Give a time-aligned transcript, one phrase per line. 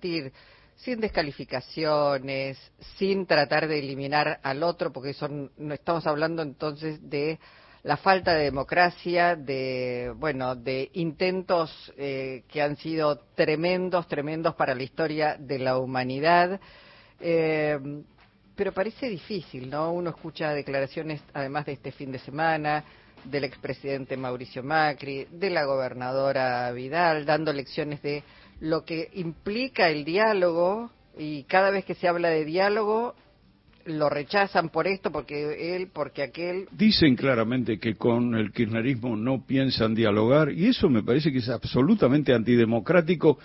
[0.00, 2.58] sin descalificaciones,
[2.96, 7.38] sin tratar de eliminar al otro, porque eso no estamos hablando entonces de
[7.82, 14.74] la falta de democracia, de bueno, de intentos eh, que han sido tremendos, tremendos para
[14.74, 16.60] la historia de la humanidad.
[17.20, 17.78] Eh,
[18.54, 19.92] pero parece difícil, ¿no?
[19.92, 22.84] Uno escucha declaraciones, además de este fin de semana,
[23.24, 28.22] del expresidente Mauricio Macri, de la gobernadora Vidal, dando lecciones de
[28.60, 33.14] lo que implica el diálogo y cada vez que se habla de diálogo
[33.86, 36.68] lo rechazan por esto, porque él, porque aquel.
[36.70, 41.48] Dicen claramente que con el kirchnerismo no piensan dialogar y eso me parece que es
[41.48, 43.38] absolutamente antidemocrático.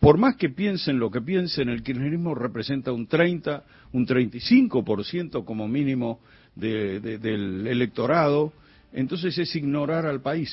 [0.00, 5.68] Por más que piensen lo que piensen, el kirchnerismo representa un 30, un 35% como
[5.68, 6.20] mínimo
[6.54, 8.52] del electorado,
[8.92, 10.50] entonces es ignorar al país.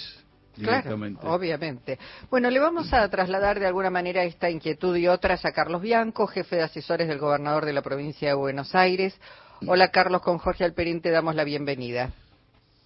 [0.63, 1.99] Claro, obviamente.
[2.29, 6.27] Bueno, le vamos a trasladar de alguna manera esta inquietud y otras a Carlos Bianco,
[6.27, 9.19] jefe de asesores del gobernador de la provincia de Buenos Aires.
[9.65, 12.11] Hola Carlos, con Jorge Alperín te damos la bienvenida.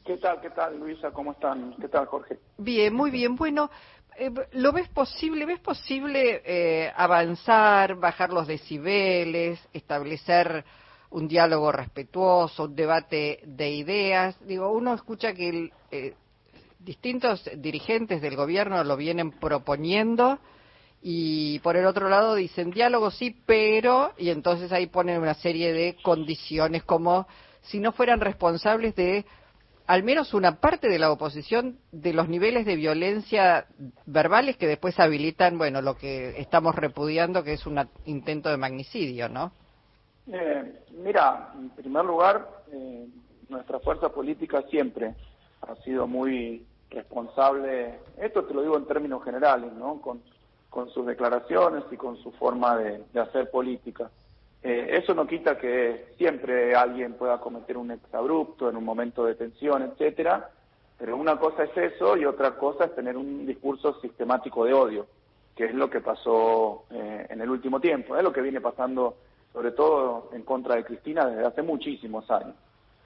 [0.05, 1.11] ¿Qué tal, qué tal Luisa?
[1.11, 1.75] ¿Cómo están?
[1.79, 2.39] ¿Qué tal Jorge?
[2.57, 3.35] Bien, muy bien.
[3.35, 3.69] Bueno,
[4.17, 5.45] eh, ¿lo ves posible?
[5.45, 10.65] ¿Ves posible eh, avanzar, bajar los decibeles, establecer
[11.11, 14.35] un diálogo respetuoso, un debate de ideas?
[14.45, 16.15] Digo, uno escucha que el, eh,
[16.83, 20.39] distintos dirigentes del gobierno lo vienen proponiendo
[21.01, 25.73] y por el otro lado dicen diálogo sí, pero, y entonces ahí ponen una serie
[25.73, 27.27] de condiciones como
[27.61, 29.25] si no fueran responsables de
[29.87, 33.65] al menos una parte de la oposición de los niveles de violencia
[34.05, 39.27] verbales que después habilitan, bueno, lo que estamos repudiando que es un intento de magnicidio,
[39.27, 39.51] ¿no?
[40.27, 43.07] Eh, mira, en primer lugar, eh,
[43.49, 45.15] nuestra fuerza política siempre
[45.61, 50.01] ha sido muy responsable, esto te lo digo en términos generales, ¿no?
[50.01, 50.21] Con,
[50.93, 54.09] sus declaraciones y con su forma de, hacer política.
[54.63, 59.35] Eh, eso no quita que siempre alguien pueda cometer un exabrupto en un momento de
[59.35, 60.49] tensión, etcétera,
[60.97, 65.07] pero una cosa es eso y otra cosa es tener un discurso sistemático de odio,
[65.55, 69.17] que es lo que pasó eh, en el último tiempo, es lo que viene pasando
[69.51, 72.55] sobre todo en contra de Cristina desde hace muchísimos años.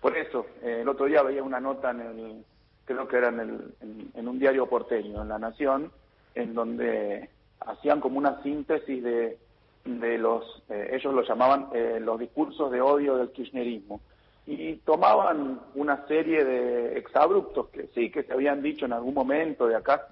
[0.01, 2.45] Por eso, eh, el otro día veía una nota en el
[2.85, 5.91] creo que era en, el, en, un diario porteño, en La Nación,
[6.35, 7.29] en donde
[7.59, 9.37] hacían como una síntesis de,
[9.83, 14.01] de los, eh, ellos lo llamaban eh, los discursos de odio del kirchnerismo,
[14.47, 19.67] y tomaban una serie de exabruptos que sí, que se habían dicho en algún momento
[19.67, 20.07] de acá,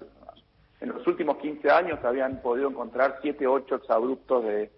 [0.80, 4.70] en los últimos 15 años habían podido encontrar 7, 8 exabruptos de,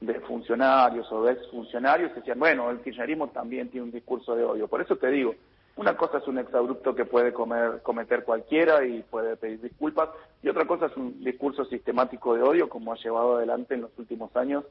[0.00, 4.44] de funcionarios o de exfuncionarios, y decían, bueno, el kirchnerismo también tiene un discurso de
[4.44, 4.66] odio.
[4.66, 5.34] Por eso te digo,
[5.76, 10.08] una cosa es un exabrupto que puede comer, cometer cualquiera y puede pedir disculpas,
[10.42, 13.90] y otra cosa es un discurso sistemático de odio, como ha llevado adelante en los
[13.98, 14.64] últimos años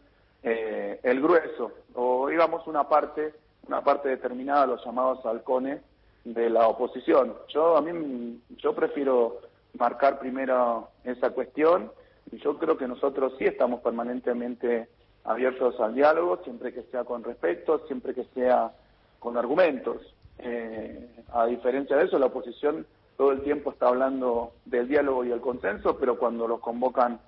[0.43, 3.33] eh, el grueso, o digamos una parte,
[3.67, 5.81] una parte determinada, los llamados halcones
[6.23, 7.33] de la oposición.
[7.49, 9.39] Yo a mí, yo prefiero
[9.77, 11.91] marcar primero esa cuestión,
[12.31, 14.87] y yo creo que nosotros sí estamos permanentemente
[15.25, 18.71] abiertos al diálogo, siempre que sea con respeto, siempre que sea
[19.19, 19.97] con argumentos.
[20.45, 22.85] Eh, a diferencia de eso, la oposición
[23.17, 27.19] todo el tiempo está hablando del diálogo y el consenso, pero cuando los convocan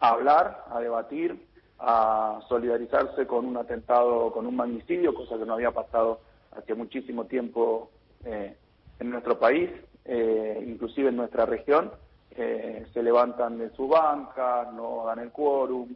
[0.00, 1.46] a hablar, a debatir,
[1.78, 6.20] a solidarizarse con un atentado, con un magnicidio, cosa que no había pasado
[6.56, 7.90] hace muchísimo tiempo
[8.24, 8.56] eh,
[9.00, 9.70] en nuestro país,
[10.04, 11.90] eh, inclusive en nuestra región,
[12.36, 15.94] eh, se levantan de su banca, no dan el quórum,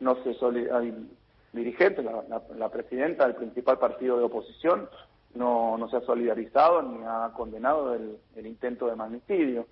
[0.00, 1.08] no se solidarizan
[1.52, 4.88] dirigentes, la, la, presidenta del principal partido de oposición,
[5.34, 9.66] no, no se ha solidarizado ni ha condenado el, el intento de magnicidio.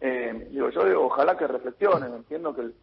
[0.00, 2.74] Eh, digo, yo digo, ojalá que reflexionen, entiendo que el,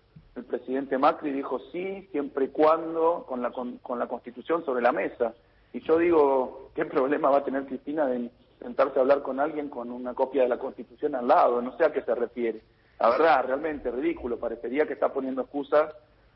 [0.49, 5.33] presidente Macri dijo sí, siempre y cuando con la, con, la Constitución sobre la mesa.
[5.71, 9.69] Y yo digo, ¿qué problema va a tener Cristina de sentarse a hablar con alguien
[9.69, 11.61] con una copia de la Constitución al lado?
[11.61, 12.61] No sé a qué se refiere.
[12.99, 15.93] La verdad, realmente ridículo, parecería que está poniendo excusas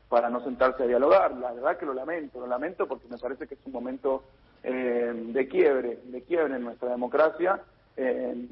[0.08, 1.32] para no sentarse a dialogar.
[1.36, 4.22] La verdad que lo lamento, lo lamento porque me parece que es un momento
[4.62, 7.62] eh, de quiebre, de quiebre en nuestra democracia,
[7.96, 8.46] eh,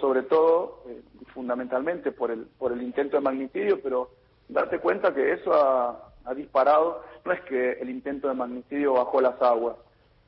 [0.00, 1.00] sobre todo, eh,
[1.32, 4.10] fundamentalmente por el, por el intento de magnicidio, pero
[4.48, 9.40] darte cuenta que eso ha, disparado, no es que el intento de magnicidio bajó las
[9.40, 9.76] aguas,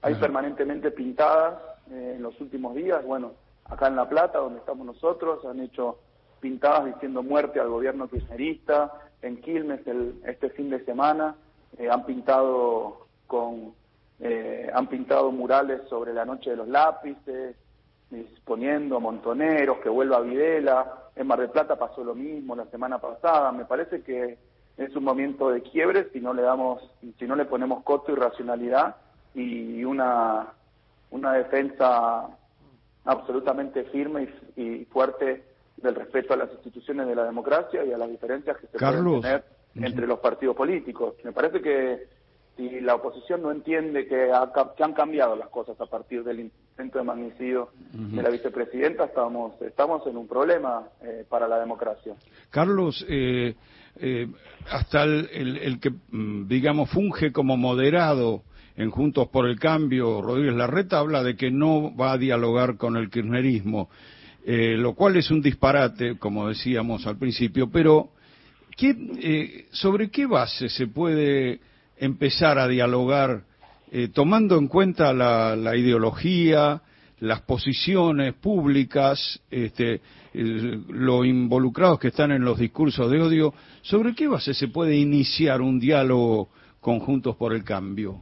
[0.03, 1.59] hay permanentemente pintadas
[1.91, 3.33] en los últimos días, bueno,
[3.65, 5.99] acá en La Plata, donde estamos nosotros, han hecho
[6.41, 8.93] pintadas diciendo muerte al gobierno kirchnerista,
[9.23, 11.35] en Quilmes el, este fin de semana,
[11.91, 13.75] han pintado con
[14.21, 17.57] eh, han pintado murales sobre la noche de los lápices,
[18.45, 21.11] poniendo montoneros, que vuelva Videla.
[21.17, 23.53] En Mar del Plata pasó lo mismo la semana pasada.
[23.53, 24.39] Me parece que
[24.77, 26.83] es un momento de quiebre si no le damos,
[27.19, 28.97] si no le ponemos costo y racionalidad
[29.35, 30.53] y una,
[31.11, 32.29] una defensa
[33.05, 35.45] absolutamente firme y, fuerte
[35.77, 39.21] del respeto a las instituciones de la democracia y a las diferencias que se pueden
[39.21, 41.15] tener entre los partidos políticos.
[41.23, 42.09] Me parece que
[42.57, 47.05] si la oposición no entiende que, han cambiado las cosas a partir del intento de
[47.05, 52.15] magnicidio de la vicepresidenta, estamos, estamos en un problema eh, para la democracia.
[52.51, 53.55] Carlos, eh,
[54.01, 54.27] eh,
[54.71, 58.43] hasta el, que, mm, digamos, funge como moderado
[58.77, 62.97] en Juntos por el Cambio, Rodríguez Larreta, habla de que no va a dialogar con
[62.97, 63.89] el kirchnerismo,
[64.47, 68.11] lo cual es un disparate, como decíamos al principio, pero
[68.77, 71.59] ¿qué, ¿sobre qué base se puede
[71.97, 73.43] empezar a dialogar
[73.91, 76.83] eh, tomando en cuenta la, ideología,
[77.21, 80.01] las posiciones públicas, este,
[80.35, 85.61] lo involucrados que están en los discursos de odio, ¿sobre qué base se puede iniciar
[85.61, 86.49] un diálogo
[86.81, 88.21] conjuntos por el cambio?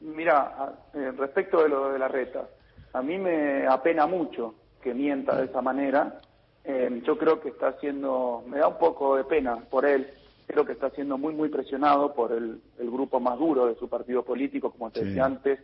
[0.00, 2.46] Mira, eh, respecto de lo de la reta,
[2.92, 6.20] a mí me apena mucho que mienta de esa manera.
[6.64, 10.06] Eh, yo creo que está haciendo, me da un poco de pena por él,
[10.46, 14.22] creo que está siendo muy, muy presionado por el, grupo más duro de su partido
[14.22, 15.60] político, como te decía antes,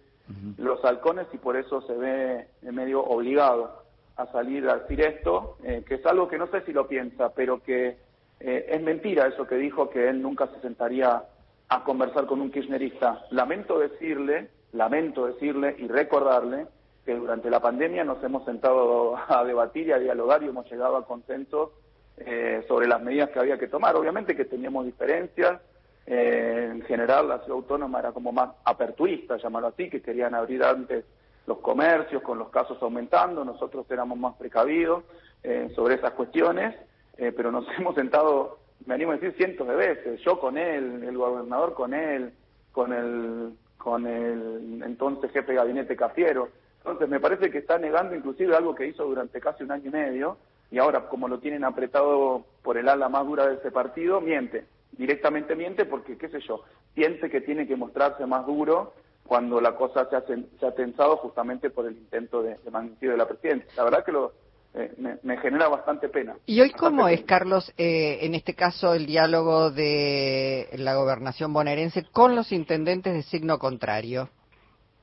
[0.56, 3.82] los halcones, y por eso se ve medio obligado
[4.16, 7.32] a salir a decir esto, eh, que es algo que no sé si lo piensa,
[7.34, 7.96] pero que
[8.40, 11.22] eh, es mentira eso que dijo, que él nunca se sentaría
[11.68, 13.24] a conversar con un kirchnerista.
[13.30, 16.66] Lamento decirle, lamento decirle y recordarle
[17.04, 20.96] que durante la pandemia nos hemos sentado a debatir y a dialogar y hemos llegado
[20.96, 21.70] a consensos
[22.20, 23.96] eh, sobre las medidas que había que tomar.
[23.96, 25.60] Obviamente que teníamos diferencias.
[26.06, 30.62] Eh, en general, la ciudad autónoma era como más aperturista, llamarlo así, que querían abrir
[30.64, 31.04] antes
[31.46, 33.44] los comercios con los casos aumentando.
[33.44, 35.04] Nosotros éramos más precavidos
[35.42, 36.74] eh, sobre esas cuestiones,
[37.16, 40.20] pero nos hemos sentado, me animo a decir, cientos de veces.
[40.22, 42.32] Yo con él, el gobernador con él,
[42.72, 46.48] con el, con el entonces jefe de gabinete Cafiero.
[46.78, 49.90] Entonces, me parece que está negando inclusive algo que hizo durante casi un año y
[49.90, 50.38] medio,
[50.70, 54.66] y ahora como lo tienen apretado por el ala más dura de ese partido, miente,
[54.92, 56.62] directamente miente porque, qué sé yo,
[56.94, 58.94] piense que tiene que mostrarse más duro
[59.24, 63.16] cuando la cosa se ha, se ha tensado justamente por el intento de, de de
[63.16, 63.70] la presidencia.
[63.76, 64.32] La verdad que lo,
[64.74, 66.36] eh, me, genera bastante pena.
[66.46, 72.04] ¿Y hoy cómo es, Carlos, eh, en este caso, el diálogo de la gobernación bonaerense
[72.12, 74.28] con los intendentes de signo contrario?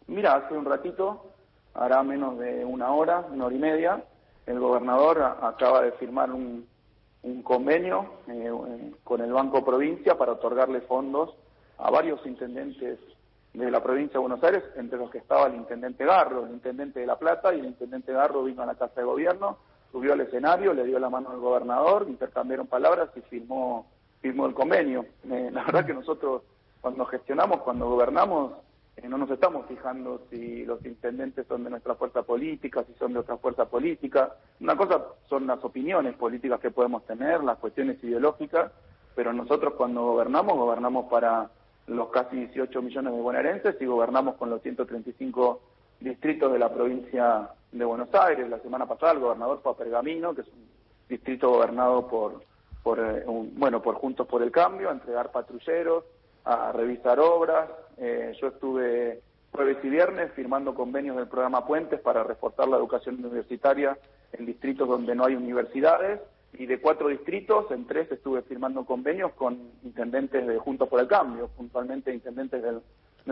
[0.08, 1.32] Mira, hace un ratito,
[1.74, 4.04] hará menos de una hora, una hora y media,
[4.46, 6.68] el gobernador acaba de firmar un,
[7.44, 8.52] convenio eh,
[9.04, 11.34] con el Banco Provincia para otorgarle fondos
[11.80, 13.00] a varios intendentes
[13.54, 17.00] de la provincia de Buenos Aires, entre los que estaba el intendente Garro, el intendente
[17.00, 19.58] de La Plata, y el intendente Garro vino a la Casa de Gobierno,
[19.92, 23.88] subió al escenario, le dio la mano al gobernador, intercambiaron palabras y firmó,
[24.22, 25.06] firmó el convenio.
[25.32, 26.44] Eh, la verdad que nosotros
[26.86, 28.52] cuando gestionamos, cuando gobernamos,
[28.98, 33.14] eh, no nos estamos fijando si los intendentes son de nuestra fuerza política, si son
[33.14, 34.36] de otra fuerza política.
[34.62, 38.72] Una cosa son las opiniones políticas que podemos tener, las cuestiones ideológicas,
[39.14, 41.50] pero nosotros cuando gobernamos, gobernamos para
[41.88, 45.62] los casi 18 millones de bonaerenses y gobernamos con los 135
[46.00, 48.50] distritos de la provincia de Buenos Aires.
[48.50, 50.68] La semana pasada el gobernador fue a Pergamino, que es un
[51.10, 52.42] distrito gobernado por,
[52.82, 56.06] por eh, bueno, por Juntos por el Cambio, a entregar patrulleros,
[56.46, 57.70] a revisar obras.
[57.98, 59.22] Eh, yo estuve
[59.52, 63.98] jueves y viernes firmando convenios del programa Puentes para reforzar la educación universitaria
[64.34, 66.20] en distritos donde no hay universidades
[66.58, 71.08] y de cuatro distritos, en tres estuve firmando convenios con intendentes de Juntos por el
[71.08, 72.82] Cambio, puntualmente intendentes del,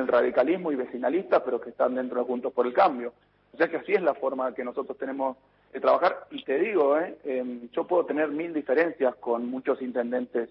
[0.07, 3.13] radicalismo y vecinalistas, pero que están dentro de Juntos por el Cambio.
[3.53, 5.37] O sea que así es la forma que nosotros tenemos
[5.71, 6.27] de trabajar.
[6.31, 10.49] Y te digo, eh, em, yo puedo tener mil diferencias con muchos intendentes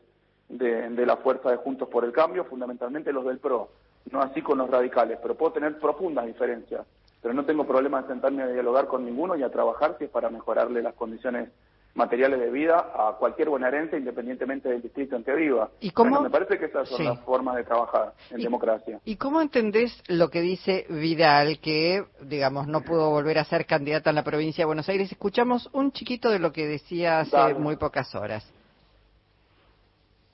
[0.48, 3.70] de, la fuerza de Juntos por el Cambio, fundamentalmente los del PRO,
[4.10, 6.86] no así con los radicales, pero puedo tener profundas diferencias,
[7.20, 10.10] pero no tengo problema en sentarme a dialogar con ninguno y a trabajar si es
[10.10, 11.50] para mejorarle las condiciones
[11.94, 15.68] materiales de vida a cualquier bonaerense independientemente del distrito en que viva.
[15.80, 16.22] ¿Y cómo?
[16.22, 18.98] me parece que esas son las formas de trabajar en democracia.
[19.04, 24.10] ¿Y cómo entendés lo que dice Vidal, que, digamos, no pudo volver a ser candidata
[24.10, 25.12] en la provincia de Buenos Aires?
[25.12, 28.50] Escuchamos un chiquito de lo que decía hace muy pocas horas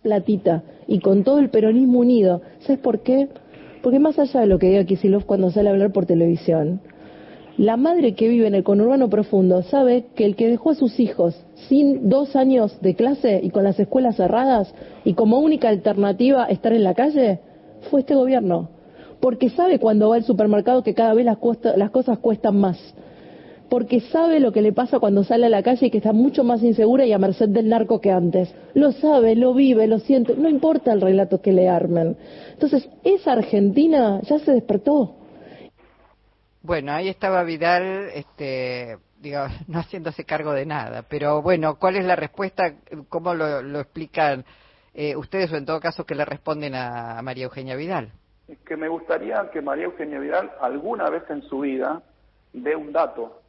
[0.00, 2.40] platita y con todo el peronismo unido.
[2.60, 3.28] ¿Sabes por qué?
[3.88, 6.82] Porque más allá de lo que diga Kisilov cuando sale a hablar por televisión,
[7.56, 11.00] la madre que vive en el conurbano profundo sabe que el que dejó a sus
[11.00, 14.74] hijos sin dos años de clase y con las escuelas cerradas
[15.06, 17.40] y como única alternativa estar en la calle
[17.90, 18.68] fue este gobierno.
[19.20, 21.38] Porque sabe cuando va al supermercado que cada vez las,
[21.74, 22.76] las cosas cuestan más.
[23.68, 26.44] Porque sabe lo que le pasa cuando sale a la calle y que está mucho
[26.44, 28.54] más insegura y a merced del narco que antes.
[28.74, 32.16] Lo sabe, lo vive, lo siente, no importa el relato que le armen.
[32.52, 35.16] Entonces, esa Argentina ya se despertó.
[36.62, 41.04] Bueno, ahí estaba Vidal, este, digo, no haciéndose cargo de nada.
[41.08, 42.74] Pero bueno, ¿cuál es la respuesta?
[43.08, 44.44] ¿Cómo lo, explican
[44.94, 48.12] eh, ustedes o en todo caso que le responden a, María Eugenia Vidal?
[48.48, 52.02] Es que me gustaría que María Eugenia Vidal alguna vez en su vida
[52.52, 53.40] dé un dato,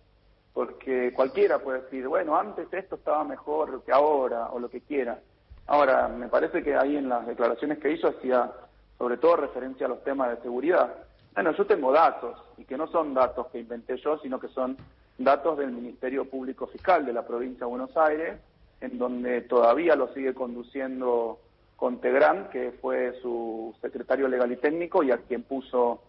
[0.54, 5.20] porque cualquiera puede decir, bueno, antes esto estaba mejor que ahora o lo que quiera.
[5.68, 8.52] Ahora, me parece que ahí en las declaraciones que hizo hacía
[8.98, 10.94] sobre todo referencia a los temas de seguridad.
[11.34, 14.76] Bueno, yo tengo datos, y que no son datos que inventé yo, sino que son
[15.18, 18.40] datos del Ministerio Público Fiscal de la provincia de Buenos Aires,
[18.82, 21.40] en donde todavía lo sigue conduciendo
[21.78, 26.02] Contegrán, que fue su secretario legal y técnico y a quien puso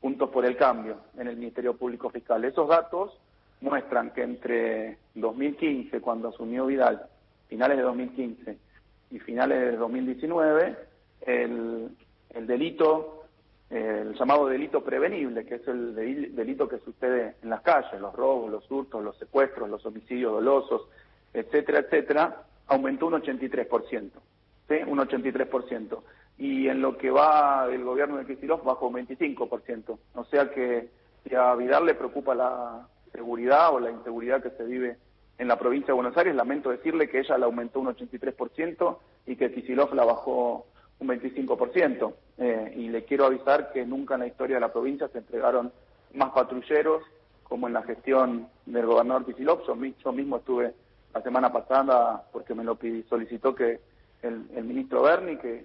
[0.00, 2.44] puntos por el cambio en el Ministerio Público Fiscal.
[2.44, 3.18] Esos datos
[3.60, 7.06] muestran que entre 2015, cuando asumió Vidal,
[7.48, 8.58] finales de 2015
[9.10, 10.76] y finales de 2019,
[11.22, 11.88] el,
[12.30, 13.16] el delito
[13.68, 18.50] el llamado delito prevenible, que es el delito que sucede en las calles, los robos,
[18.50, 20.88] los hurtos, los secuestros, los homicidios dolosos,
[21.34, 24.10] etcétera, etcétera, aumentó un 83%,
[24.68, 24.74] ¿sí?
[24.86, 25.98] Un 83%.
[26.38, 29.98] Y en lo que va del gobierno de Kicillof bajó un 25%.
[30.14, 30.88] O sea que
[31.24, 32.86] si a Vidal le preocupa la
[33.16, 34.98] seguridad o la inseguridad que se vive
[35.38, 39.36] en la provincia de Buenos Aires, lamento decirle que ella la aumentó un 83% y
[39.36, 40.66] que Kicillof la bajó
[40.98, 42.14] un 25%.
[42.38, 45.72] Eh, y le quiero avisar que nunca en la historia de la provincia se entregaron
[46.14, 47.02] más patrulleros
[47.44, 49.66] como en la gestión del gobernador Kicillof.
[49.66, 50.74] Yo, mismo estuve
[51.14, 53.80] la semana pasada porque me lo solicitó que
[54.22, 55.64] el, ministro Berni, que,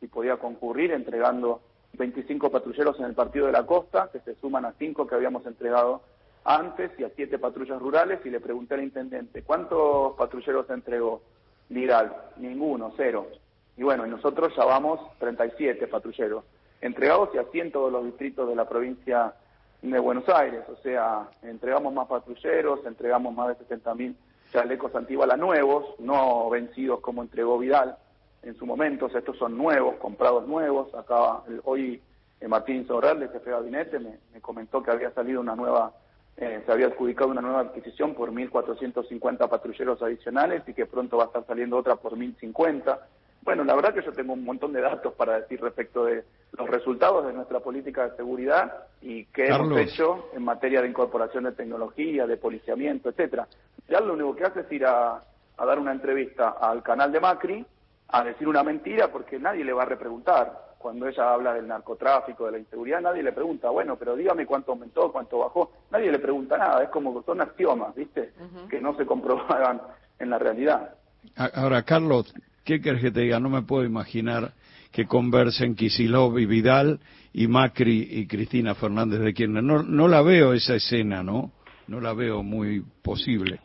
[0.00, 1.60] si podía concurrir entregando
[1.94, 5.46] 25 patrulleros en el partido de la costa, que se suman a 5 que habíamos
[5.46, 6.02] entregado
[6.44, 11.22] antes y a 7 patrullas rurales, y le pregunté al intendente, ¿cuántos patrulleros entregó
[11.68, 12.14] Vidal?
[12.36, 13.28] Ninguno, cero.
[13.76, 16.44] Y bueno, nosotros ya vamos 37 patrulleros
[16.80, 19.34] entregados y así en todos los distritos de la provincia
[19.82, 20.62] de Buenos Aires.
[20.68, 24.14] O sea, entregamos más patrulleros, entregamos más de 70.000
[24.52, 27.96] chalecos antibalas nuevos, no vencidos como entregó Vidal
[28.42, 29.06] en su momento.
[29.06, 30.94] estos son nuevos, comprados nuevos.
[30.94, 32.00] Acá hoy
[32.40, 35.92] eh, Martín Sorrell, jefe de gabinete, me, comentó que había salido una nueva
[36.40, 41.24] eh, se había adjudicado una nueva adquisición por 1.450 patrulleros adicionales y que pronto va
[41.24, 42.98] a estar saliendo otra por 1.050.
[43.42, 46.24] Bueno, la verdad que yo tengo un montón de datos para decir respecto de
[46.56, 51.44] los resultados de nuestra política de seguridad y qué hemos hecho en materia de incorporación
[51.44, 53.46] de tecnología, de policiamiento, etcétera.
[53.88, 55.22] Ya lo único que hace es ir a,
[55.58, 57.66] dar una entrevista al canal de Macri
[58.08, 60.69] a decir una mentira porque nadie le va a repreguntar.
[60.80, 64.72] Cuando ella habla del narcotráfico, de la inseguridad, nadie le pregunta, bueno, pero dígame cuánto
[64.72, 65.72] aumentó, cuánto bajó.
[65.90, 68.32] Nadie le pregunta nada, es como que son axiomas, ¿viste?
[68.68, 69.82] Que no se comprobaban
[70.18, 70.94] en la realidad.
[71.36, 72.34] Ahora, Carlos,
[72.64, 73.40] ¿Qué querés que te diga?
[73.40, 74.52] No me puedo imaginar
[74.92, 77.00] que conversen Kisilov y Vidal
[77.32, 79.62] y Macri y Cristina Fernández de Kirchner.
[79.62, 81.50] No, no la veo esa escena, ¿no?
[81.88, 83.60] No la veo muy posible.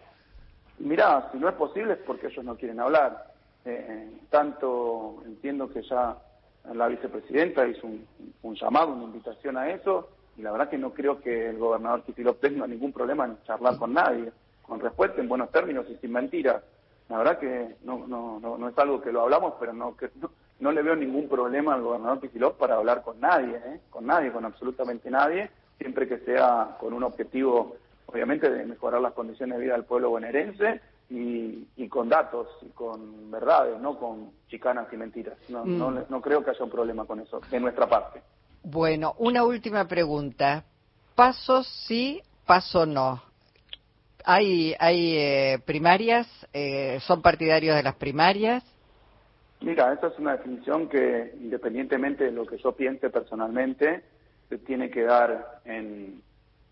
[0.79, 3.33] Mirá, si no es posible es porque ellos no quieren hablar.
[3.65, 6.17] Eh, tanto entiendo que ya
[6.73, 11.21] la vicepresidenta hizo un, llamado, una invitación a eso, y la verdad que no creo
[11.21, 14.31] que el gobernador Kisilov tenga ningún problema en charlar con nadie,
[14.61, 16.61] con respuesta, en buenos términos y sin mentiras.
[17.09, 20.09] La verdad que no, no, no, es algo que lo hablamos, pero no, que,
[20.59, 23.79] no, le veo ningún problema al gobernador Kicillof para hablar con nadie, ¿eh?
[23.89, 27.75] con nadie, con absolutamente nadie, siempre que sea con un objetivo,
[28.07, 32.69] obviamente, de mejorar las condiciones de vida del pueblo bonaerense y, y con datos y
[32.69, 35.37] con verdades, no con chicanas y mentiras.
[35.49, 36.05] No, no, mm.
[36.09, 38.21] no creo que haya un problema con eso, de nuestra parte.
[38.63, 40.63] Bueno, una última pregunta.
[41.13, 43.21] ¿Paso sí, paso no?
[44.25, 46.27] ¿Hay, hay eh, primarias?
[46.51, 48.63] Eh, ¿Son partidarios de las primarias?
[49.61, 54.03] Mira, esa es una definición que, independientemente de lo que yo piense personalmente,
[54.49, 56.21] se tiene que dar en,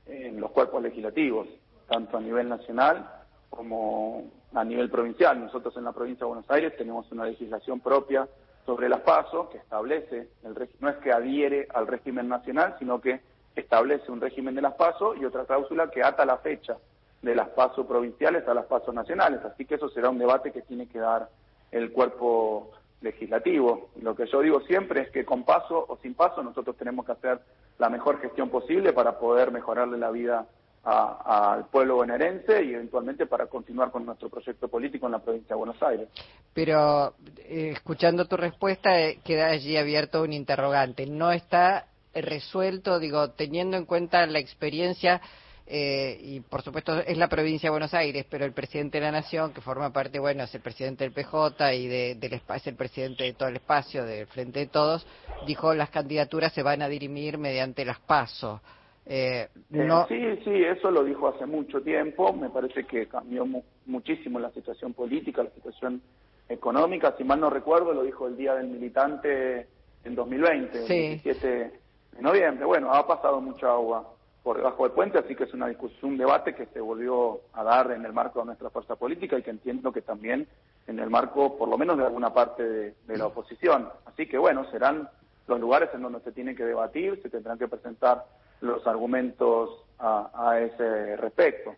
[0.05, 1.47] en los cuerpos legislativos,
[1.87, 3.22] tanto a nivel nacional
[3.55, 5.39] como a nivel provincial.
[5.39, 8.27] Nosotros en la provincia de Buenos Aires tenemos una legislación propia
[8.65, 13.21] sobre las PASO que establece, el no es que adhiere al régimen nacional, sino que
[13.55, 16.77] establece un régimen de las PASO y otra cláusula que ata la fecha
[17.21, 19.43] de las pasos provinciales a las pasos nacionales.
[19.45, 21.29] Así que eso será un debate que tiene que dar
[21.71, 23.89] el cuerpo legislativo.
[24.01, 27.11] Lo que yo digo siempre es que con paso o sin paso nosotros tenemos que
[27.11, 27.39] hacer
[27.77, 30.47] la mejor gestión posible para poder mejorarle la vida
[30.83, 35.55] al pueblo bonaerense y eventualmente para continuar con nuestro proyecto político en la provincia de
[35.55, 36.09] Buenos Aires.
[36.53, 41.05] Pero eh, escuchando tu respuesta eh, queda allí abierto un interrogante.
[41.07, 45.21] No está resuelto, digo, teniendo en cuenta la experiencia
[45.65, 49.11] eh, y por supuesto es la provincia de Buenos Aires, pero el presidente de la
[49.11, 52.75] Nación, que forma parte, bueno, es el presidente del PJ y de, del es el
[52.75, 55.07] presidente de todo el espacio, del Frente de Todos,
[55.47, 58.59] dijo las candidaturas se van a dirimir mediante las pasos.
[59.05, 62.33] Eh, eh sí, sí, eso lo dijo hace mucho tiempo.
[62.33, 63.45] Me parece que cambió
[63.85, 66.01] muchísimo la situación política, la situación
[66.49, 67.15] económica.
[67.17, 69.67] Si mal no recuerdo, lo dijo el Día del Militante
[70.03, 72.65] en 2020, el 17 de noviembre.
[72.65, 76.17] Bueno, ha pasado mucha agua por debajo del puente, así que es una discusión, un
[76.17, 79.51] debate que se volvió a dar en el marco de nuestra fuerza política y que
[79.51, 80.47] entiendo que también
[80.85, 83.87] en el marco, por lo menos, de alguna parte de, la oposición.
[84.05, 85.09] Así que, bueno, serán
[85.47, 88.25] los lugares en donde se tiene que debatir, se tendrán que presentar
[88.63, 91.75] los argumentos a, ese respecto.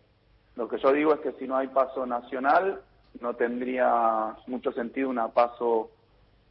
[0.56, 2.80] Lo que yo digo es que si no hay paso nacional,
[3.20, 5.90] no tendría mucho sentido una paso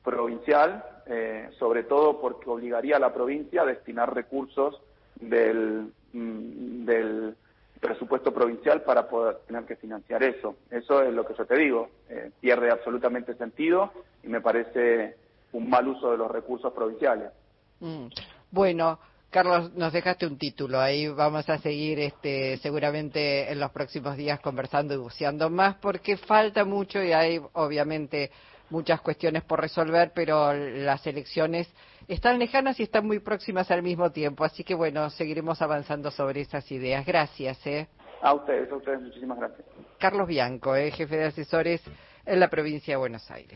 [0.04, 4.82] provincial, eh, sobre todo porque obligaría a la provincia a destinar recursos
[5.20, 7.36] del, mm, del
[7.80, 10.56] presupuesto provincial para poder tener que financiar eso.
[10.70, 11.90] Eso es lo que yo te digo.
[12.10, 13.92] Eh, pierde absolutamente sentido
[14.24, 15.18] y me parece
[15.52, 17.32] un mal uso de los recursos provinciales.
[17.80, 18.08] Mm.
[18.52, 19.00] Bueno,
[19.36, 20.80] Carlos, nos dejaste un título.
[20.80, 26.16] Ahí vamos a seguir este, seguramente en los próximos días conversando y buceando más porque
[26.16, 28.32] falta mucho y hay obviamente
[28.70, 31.68] muchas cuestiones por resolver, pero las elecciones
[32.08, 34.46] están lejanas y están muy próximas al mismo tiempo.
[34.46, 37.06] Así que bueno, seguiremos avanzando sobre esas ideas.
[37.06, 37.60] Gracias.
[37.68, 37.90] ¿eh?
[38.22, 39.68] A ustedes, a ustedes, muchísimas gracias.
[40.00, 40.92] Carlos Bianco, ¿eh?
[40.92, 41.82] jefe de asesores
[42.26, 43.52] en la provincia de Buenos Aires.